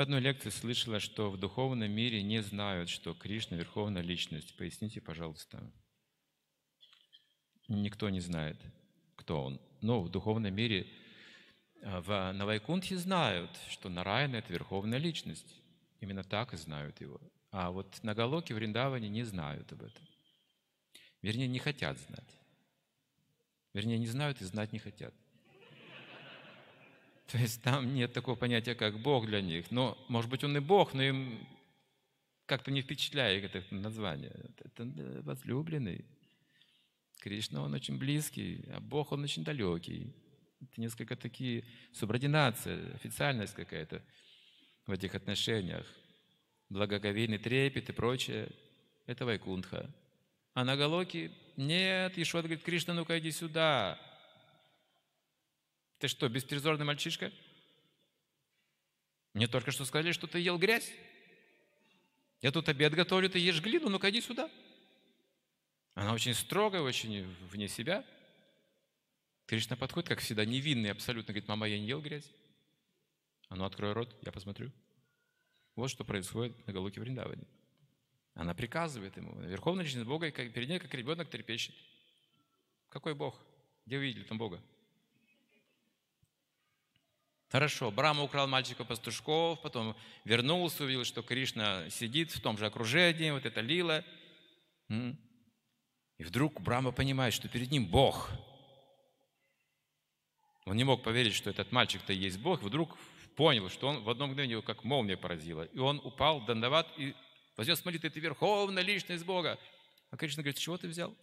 В 0.00 0.02
одной 0.02 0.20
лекции 0.20 0.48
слышала, 0.48 0.98
что 0.98 1.30
в 1.30 1.36
духовном 1.36 1.90
мире 1.90 2.22
не 2.22 2.40
знают, 2.40 2.88
что 2.88 3.12
Кришна– 3.12 3.54
Верховная 3.58 4.00
Личность. 4.00 4.56
Поясните, 4.56 4.98
пожалуйста. 5.02 5.62
Никто 7.68 8.08
не 8.08 8.20
знает, 8.20 8.56
кто 9.14 9.44
он. 9.44 9.60
Но 9.82 10.00
в 10.00 10.08
духовном 10.08 10.54
мире 10.54 10.86
а, 11.82 12.00
в, 12.00 12.32
на 12.32 12.46
Вайкунтхе 12.46 12.96
знают, 12.96 13.50
что 13.68 13.90
Нараяна– 13.90 14.36
это 14.36 14.50
Верховная 14.54 14.96
Личность. 14.96 15.54
Именно 16.00 16.24
так 16.24 16.54
и 16.54 16.56
знают 16.56 16.98
его. 17.02 17.20
А 17.50 17.70
вот 17.70 18.02
на 18.02 18.14
Галоке 18.14 18.54
в 18.54 18.58
Риндаване 18.58 19.10
не 19.10 19.24
знают 19.24 19.70
об 19.70 19.82
этом. 19.82 20.08
Вернее, 21.20 21.46
не 21.46 21.58
хотят 21.58 21.98
знать. 21.98 22.38
Вернее, 23.74 23.98
не 23.98 24.06
знают 24.06 24.40
и 24.40 24.46
знать 24.46 24.72
не 24.72 24.78
хотят. 24.78 25.12
То 27.30 27.38
есть 27.38 27.62
там 27.62 27.94
нет 27.94 28.12
такого 28.12 28.34
понятия, 28.34 28.74
как 28.74 29.00
Бог 29.00 29.26
для 29.26 29.40
них. 29.40 29.70
Но, 29.70 29.96
может 30.08 30.30
быть, 30.30 30.42
он 30.42 30.56
и 30.56 30.60
Бог, 30.60 30.94
но 30.94 31.02
им 31.02 31.46
как-то 32.46 32.70
не 32.70 32.82
впечатляет 32.82 33.54
это 33.54 33.74
название. 33.74 34.34
Это 34.58 34.84
возлюбленный. 35.22 36.04
Кришна, 37.20 37.62
он 37.62 37.74
очень 37.74 37.98
близкий, 37.98 38.64
а 38.72 38.80
Бог, 38.80 39.12
он 39.12 39.22
очень 39.22 39.44
далекий. 39.44 40.12
Это 40.60 40.80
несколько 40.80 41.16
такие 41.16 41.64
субординация, 41.92 42.94
официальность 42.94 43.54
какая-то 43.54 44.02
в 44.86 44.92
этих 44.92 45.14
отношениях. 45.14 45.86
Благоговейный 46.68 47.38
трепет 47.38 47.90
и 47.90 47.92
прочее. 47.92 48.50
Это 49.06 49.24
Вайкунтха. 49.24 49.94
А 50.54 50.64
на 50.64 50.76
Галоке 50.76 51.30
нет, 51.56 52.18
Ишват 52.18 52.44
говорит, 52.44 52.64
Кришна, 52.64 52.94
ну-ка 52.94 53.18
иди 53.18 53.30
сюда. 53.30 53.98
Ты 56.00 56.08
что, 56.08 56.28
беспризорный 56.30 56.86
мальчишка? 56.86 57.30
Мне 59.34 59.46
только 59.46 59.70
что 59.70 59.84
сказали, 59.84 60.12
что 60.12 60.26
ты 60.26 60.40
ел 60.40 60.58
грязь. 60.58 60.90
Я 62.40 62.50
тут 62.52 62.70
обед 62.70 62.94
готовлю, 62.94 63.28
ты 63.28 63.38
ешь 63.38 63.60
глину, 63.60 63.90
ну-ка 63.90 64.08
иди 64.10 64.22
сюда. 64.22 64.50
Она 65.92 66.14
очень 66.14 66.32
строгая, 66.32 66.80
очень 66.80 67.24
вне 67.50 67.68
себя. 67.68 68.02
Кришна 69.44 69.76
подходит, 69.76 70.08
как 70.08 70.20
всегда, 70.20 70.46
невинный 70.46 70.90
абсолютно, 70.90 71.34
говорит, 71.34 71.48
мама, 71.48 71.68
я 71.68 71.78
не 71.78 71.86
ел 71.86 72.00
грязь. 72.00 72.32
А 73.48 73.56
ну, 73.56 73.66
открой 73.66 73.92
рот, 73.92 74.16
я 74.22 74.32
посмотрю. 74.32 74.72
Вот 75.76 75.90
что 75.90 76.02
происходит 76.02 76.66
на 76.66 76.72
Галуке 76.72 77.00
Вриндаване. 77.02 77.46
Она 78.32 78.54
приказывает 78.54 79.14
ему. 79.18 79.38
Верховная 79.42 79.84
личность 79.84 80.06
Бога, 80.06 80.30
перед 80.30 80.68
ней, 80.68 80.78
как 80.78 80.94
ребенок, 80.94 81.28
трепещет. 81.28 81.74
Какой 82.88 83.14
Бог? 83.14 83.38
Где 83.84 83.98
вы 83.98 84.04
видели 84.04 84.24
там 84.24 84.38
Бога? 84.38 84.62
Хорошо, 87.50 87.90
Брама 87.90 88.22
украл 88.22 88.46
мальчика 88.46 88.84
пастушков, 88.84 89.60
потом 89.60 89.96
вернулся, 90.24 90.84
увидел, 90.84 91.04
что 91.04 91.22
Кришна 91.22 91.90
сидит 91.90 92.30
в 92.30 92.40
том 92.40 92.56
же 92.56 92.64
окружении, 92.66 93.32
вот 93.32 93.44
это 93.44 93.60
лила. 93.60 94.04
И 94.88 96.22
вдруг 96.24 96.60
Брама 96.60 96.92
понимает, 96.92 97.34
что 97.34 97.48
перед 97.48 97.72
ним 97.72 97.86
Бог. 97.86 98.30
Он 100.64 100.76
не 100.76 100.84
мог 100.84 101.02
поверить, 101.02 101.34
что 101.34 101.50
этот 101.50 101.72
мальчик-то 101.72 102.12
есть 102.12 102.38
Бог. 102.38 102.62
Вдруг 102.62 102.96
понял, 103.34 103.68
что 103.68 103.88
он 103.88 104.04
в 104.04 104.10
одно 104.10 104.28
мгновение 104.28 104.52
его 104.52 104.62
как 104.62 104.84
молния 104.84 105.16
поразила. 105.16 105.64
И 105.64 105.78
он 105.78 106.00
упал, 106.04 106.44
дандават, 106.44 106.86
и 106.98 107.16
вознес 107.56 107.84
молитву, 107.84 108.10
ты 108.10 108.20
верховная 108.20 108.84
личность 108.84 109.24
Бога. 109.24 109.58
А 110.10 110.16
Кришна 110.16 110.44
говорит, 110.44 110.60
чего 110.60 110.78
ты 110.78 110.86
взял? 110.86 111.16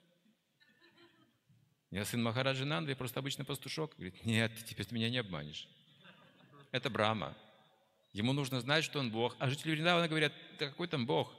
Я 1.89 2.03
сын 2.03 2.21
Махараджи 2.21 2.65
Нанды, 2.65 2.91
я 2.91 2.97
просто 2.97 3.21
обычный 3.21 3.45
пастушок. 3.45 3.93
Говорит, 3.95 4.25
нет, 4.25 4.51
теперь 4.65 4.85
ты 4.85 4.93
меня 4.93 5.09
не 5.09 5.19
обманешь 5.19 5.69
это 6.71 6.89
Брама. 6.89 7.35
Ему 8.13 8.33
нужно 8.33 8.61
знать, 8.61 8.83
что 8.83 8.99
он 8.99 9.11
Бог. 9.11 9.35
А 9.39 9.49
жители 9.49 9.71
Вриндавана 9.71 10.07
говорят, 10.07 10.33
да 10.59 10.67
какой 10.67 10.87
там 10.87 11.05
Бог? 11.05 11.33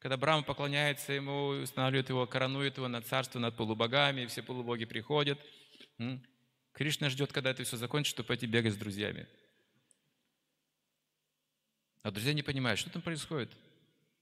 Когда 0.00 0.16
Брама 0.16 0.42
поклоняется 0.42 1.12
ему, 1.12 1.48
устанавливает 1.62 2.08
его, 2.08 2.26
коронует 2.26 2.78
его 2.78 2.88
на 2.88 3.02
царство 3.02 3.38
над 3.38 3.56
полубогами, 3.56 4.22
и 4.22 4.26
все 4.26 4.42
полубоги 4.42 4.86
приходят. 4.86 5.38
Кришна 6.72 7.10
ждет, 7.10 7.32
когда 7.32 7.50
это 7.50 7.62
все 7.64 7.76
закончится, 7.76 8.16
чтобы 8.16 8.28
пойти 8.28 8.46
бегать 8.46 8.72
с 8.72 8.76
друзьями. 8.76 9.28
А 12.02 12.10
друзья 12.10 12.32
не 12.32 12.42
понимают, 12.42 12.80
что 12.80 12.90
там 12.90 13.02
происходит. 13.02 13.50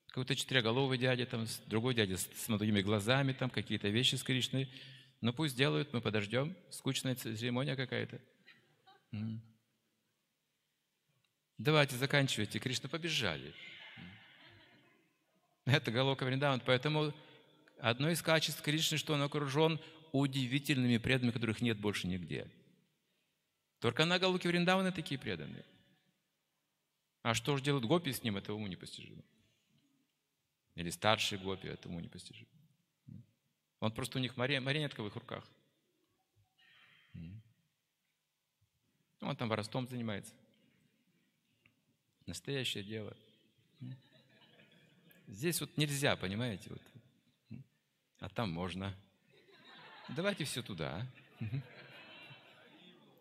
Какой-то 0.09 0.35
четырехголовый 0.35 0.99
дядя, 0.99 1.27
там, 1.27 1.47
другой 1.67 1.95
дядя 1.95 2.17
с, 2.17 2.23
с 2.23 2.47
другими 2.49 2.83
глазами, 2.83 3.33
там 3.33 3.51
какие-то 3.51 3.89
вещи 3.89 4.17
с 4.17 4.23
Кришной. 4.25 4.69
Ну 5.21 5.33
пусть 5.33 5.57
делают, 5.57 5.93
мы 5.93 6.01
подождем. 6.01 6.57
Скучная 6.71 7.15
церемония 7.15 7.77
какая-то. 7.77 8.21
Давайте 11.59 11.97
заканчивайте. 11.97 12.61
Кришна 12.61 12.89
побежали. 12.89 13.53
Это 15.65 15.91
Галока 15.91 16.25
Вриндаван. 16.25 16.61
Поэтому 16.65 17.13
одно 17.81 18.11
из 18.11 18.23
качеств 18.23 18.63
Кришны, 18.63 18.97
что 18.97 19.15
он 19.15 19.23
окружен 19.23 19.81
удивительными 20.13 20.99
преданными, 20.99 21.33
которых 21.33 21.61
нет 21.61 21.79
больше 21.79 22.07
нигде. 22.07 22.51
Только 23.81 24.05
на 24.05 24.19
Галоке 24.19 24.49
Вриндавана 24.49 24.93
такие 24.93 25.19
преданные. 25.21 25.65
А 27.23 27.35
что 27.35 27.57
же 27.57 27.63
делают 27.63 27.85
гопи 27.85 28.13
с 28.13 28.23
ним, 28.23 28.37
это 28.37 28.55
уму 28.55 28.67
непостижимо. 28.69 29.23
Или 30.77 30.91
старшие 30.91 31.41
гопи, 31.41 31.69
это 31.69 31.89
уму 31.89 32.01
непостижимо. 32.01 32.49
Он 33.81 33.93
просто 33.93 34.19
у 34.19 34.21
них 34.21 34.37
марионетка 34.37 35.03
в 35.03 35.09
их 35.09 35.17
руках. 35.17 35.45
Он 39.21 39.37
там 39.37 39.49
воровством 39.49 39.89
занимается. 39.89 40.33
Настоящее 42.29 42.85
дело. 42.85 43.17
Здесь 45.27 45.63
вот 45.63 45.75
нельзя, 45.79 46.15
понимаете? 46.15 46.69
Вот. 46.69 46.83
А 48.21 48.29
там 48.29 48.53
можно. 48.53 48.95
Давайте 50.11 50.45
все 50.45 50.63
туда. 50.63 51.07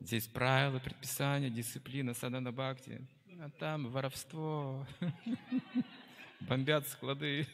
Здесь 0.01 0.27
правила, 0.27 0.79
предписания, 0.79 1.49
дисциплина, 1.49 2.13
садана 2.13 2.51
бхакти. 2.51 3.01
А 3.39 3.49
там 3.49 3.87
воровство. 3.87 4.85
Бомбят 6.41 6.85
склады. 6.89 7.47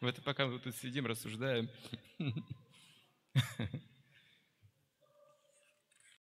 Вот 0.00 0.22
пока 0.22 0.46
мы 0.46 0.60
тут 0.60 0.76
сидим, 0.76 1.06
рассуждаем. 1.06 1.68